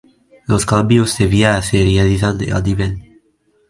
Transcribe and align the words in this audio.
Los 0.47 0.65
cambios 0.65 1.15
de 1.19 1.27
vía 1.27 1.61
se 1.61 1.77
realizan 1.77 2.39
a 2.51 2.59
nivel. 2.59 3.19